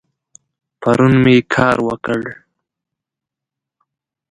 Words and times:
پرون 0.81 1.13
می 1.23 1.35
کار 1.53 1.77
وکړ 1.87 2.21